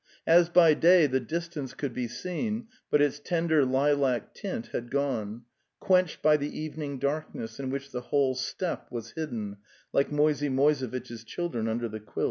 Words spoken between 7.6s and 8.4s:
which the whole